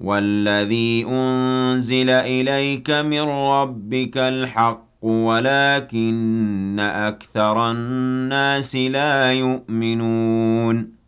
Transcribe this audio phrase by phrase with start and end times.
[0.00, 11.00] والذي أنزل إليك من ربك الحق ولكن أكثر الناس لا يؤمنون.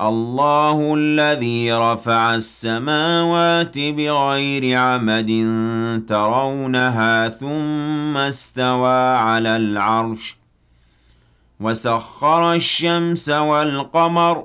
[0.00, 5.30] الله الذي رفع السماوات بغير عمد
[6.08, 10.36] ترونها ثم استوى على العرش
[11.60, 14.44] وسخر الشمس والقمر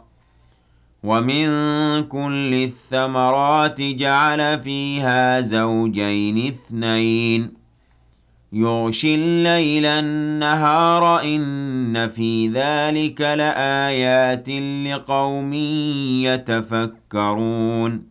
[1.03, 1.47] ومن
[2.03, 7.53] كل الثمرات جعل فيها زوجين اثنين
[8.53, 14.49] يغشي الليل النهار إن في ذلك لآيات
[14.85, 15.53] لقوم
[16.23, 18.10] يتفكرون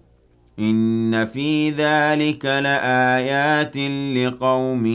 [0.59, 3.77] إن في ذلك لآيات
[4.17, 4.85] لقوم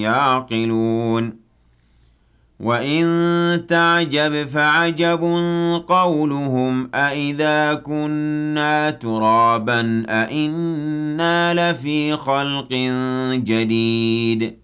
[0.00, 1.44] يعقلون
[2.60, 5.20] وإن تعجب فعجب
[5.88, 12.72] قولهم أإذا كنا ترابا أإنا لفي خلق
[13.32, 14.63] جديد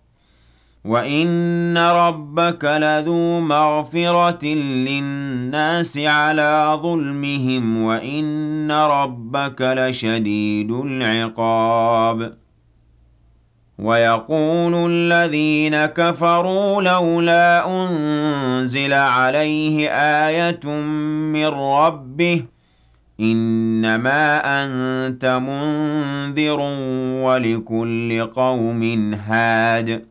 [0.85, 12.33] وَإِنَّ رَبَّكَ لَذُو مَغْفِرَةٍ لِّلنَّاسِ عَلَىٰ ظُلْمِهِمْ وَإِنَّ رَبَّكَ لَشَدِيدُ الْعِقَابِ
[13.79, 19.89] وَيَقُولُ الَّذِينَ كَفَرُوا لَوْلَا أُنزِلَ عَلَيْهِ
[20.27, 20.65] آيَةٌ
[21.33, 22.43] مِّن رَّبِّهِ
[23.19, 26.59] إِنَّمَا أَنتَ مُنذِرٌ
[27.25, 30.10] وَلِكُلِّ قَوْمٍ هَادٍ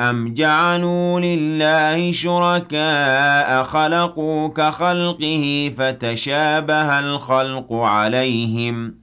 [0.00, 8.94] أَمْ جَعَلُوا لِلَّهِ شُرَكَاءَ خَلَقُوا كَخَلْقِهِ فَتَشَابَهَ الْخَلْقُ عَلَيْهِمْ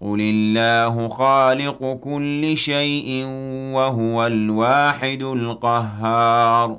[0.00, 3.24] قُلِ اللَّهُ خَالِقُ كُلِّ شَيْءٍ
[3.74, 6.78] وَهُوَ الْوَاحِدُ الْقَهَّارُ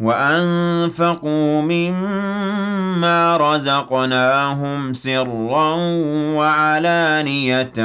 [0.00, 5.74] وَأَنفَقُوا مِمَّا رَزَقْنَاهُمْ سِرًّا
[6.38, 7.78] وَعَلَانِيَةً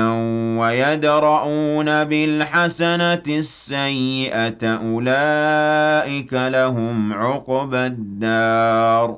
[0.60, 9.18] وَيَدْرَءُونَ بِالْحَسَنَةِ السَّيِّئَةَ أُولَٰئِكَ لَهُمْ عُقْبَى الدَّارِ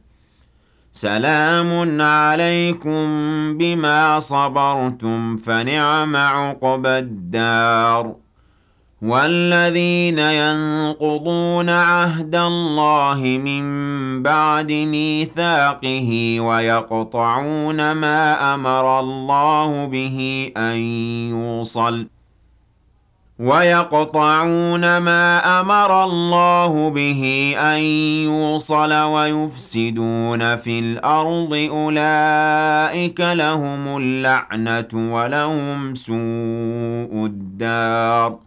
[0.93, 3.03] سَلَامٌ عَلَيْكُم
[3.57, 8.15] بِمَا صَبَرْتُمْ فَنِعْمَ عُقْبَى الدَّارِ.
[9.01, 20.75] وَالَّذِينَ يَنقُضُونَ عَهْدَ اللَّهِ مِن بَعْدِ مِيثَاقِهِ وَيَقْطَعُونَ مَا أَمَرَ اللَّهُ بِهِ أَن
[21.31, 22.07] يُوصَلَ.
[23.41, 27.79] وَيَقْطَعُونَ مَا أَمَرَ اللَّهُ بِهِ أَن
[28.29, 38.37] يُوصَلَ وَيُفْسِدُونَ فِي الْأَرْضِ أُولَٰئِكَ لَهُمُ اللَّعْنَةُ وَلَهُمْ سُوءُ الدَّارِ.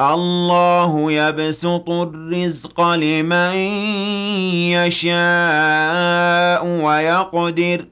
[0.00, 3.54] اللَّهُ يَبْسُطُ الرِّزْقَ لِمَن
[4.74, 7.91] يَشَاءُ وَيَقْدِرُ.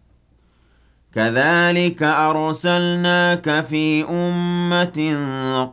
[1.15, 5.15] كَذَٰلِكَ أَرْسَلْنَاكَ فِي أُمَّةٍ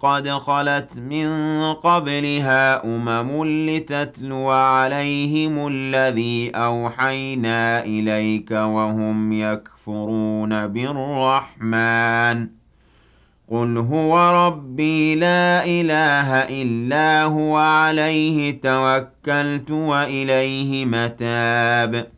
[0.02, 1.28] قَدْ خَلَتْ مِن
[1.72, 12.50] قَبْلِهَا أُمَمٌ لِّتَتْلُوَ عَلَيْهِمُ الَّذِي أَوْحَيْنَا إِلَيْكَ وَهُمْ يَكْفُرُونَ بِالرَّحْمَٰنِ ۚ.
[13.50, 22.17] قُلْ هُوَ رَبِّي لَا إِلَٰهَ إِلَّا هُوَ عَلَيْهِ تَوَكَّلْتُ وَإِلَيْهِ مَتَابِ.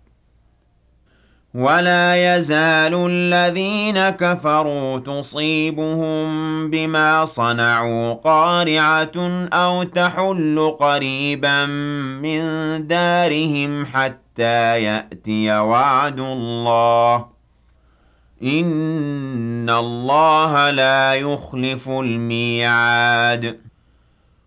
[1.55, 11.65] وَلَا يَزَالُ الَّذِينَ كَفَرُوا تُصِيبُهُم بِمَا صَنَعُوا قَارِعَةٌ أَوْ تَحُلُّ قَرِيبًا
[12.23, 12.41] مِّن
[12.87, 17.25] دَارِهِمْ حَتَّىٰ يَأْتِيَ وَعْدُ اللَّهِ ۚ.
[18.43, 23.70] إِنَّ اللَّهَ لَا يُخْلِفُ الْمِيعَادَ.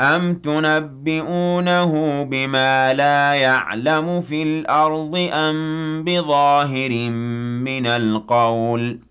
[0.00, 6.90] أَمْ تُنَبِّئُونَهُ بِمَا لَا يَعْلَمُ فِي الْأَرْضِ أَم بِظَاهِرٍ
[7.64, 9.06] مِّنَ الْقَوْلِ ۗ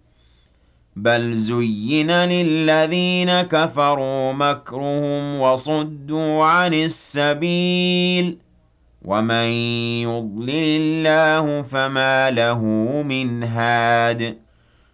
[0.95, 8.35] بَلْ زُيِّنَ لِلَّذِينَ كَفَرُوا مَكْرُهُمْ وَصُدُّوا عَنِ السَّبِيلِ ۗ
[9.05, 9.47] وَمَن
[10.03, 12.59] يُضْلِلِ اللَّهُ فَمَا لَهُ
[13.07, 14.37] مِنْ هَادٍ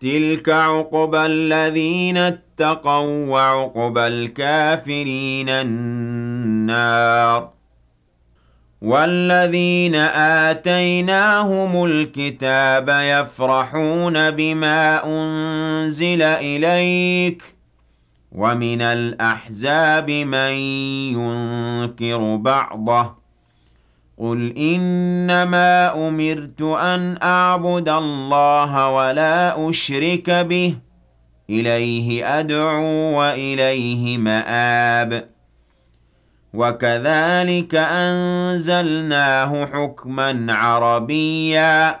[0.00, 7.50] تِلْكَ عُقْبَى الَّذِينَ اتَّقَوا ۖ وَّعُقْبَى الْكَافِرِينَ النَّارُ
[8.82, 9.94] وَالَّذِينَ
[10.48, 17.44] آتَيْنَاهُمُ الْكِتَابَ يَفْرَحُونَ بِمَا أُنزِلَ إِلَيْكَ ۖ
[18.32, 20.52] وَمِنَ الْأَحْزَابِ مَن
[21.16, 23.19] يُنكِرُ بَعْضَهُ ۚ
[24.20, 30.74] قُلْ إِنَّمَا أُمِرْتُ أَنْ أَعْبُدَ اللَّهَ وَلَا أُشْرِكَ بِهِ
[31.50, 35.28] إِلَيْهِ أَدْعُو وَإِلَيْهِ مَآبِ
[36.54, 42.00] وَكَذَلِكَ أَنزَلْنَاهُ حُكْمًا عَرَبِيًّا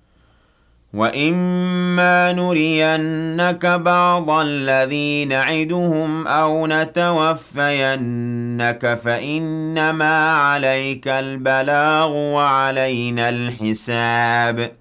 [0.93, 7.79] وَإِمَّا نُرِيَنَّكَ بَعْضَ الَّذِي نَعِدُهُمْ أَوْ نَتَوَفَّيَنَّكَ
[9.03, 14.71] فَإِنَّمَا عَلَيْكَ الْبَلَاغُ وَعَلَيْنَا الْحِسَابُ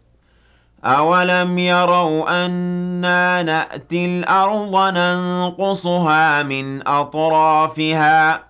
[0.85, 8.50] أَوَلَمْ يَرَوْا أَنَّا نَأْتِي الْأَرْضَ نَنقُصُهَا مِنْ أَطْرَافِهَا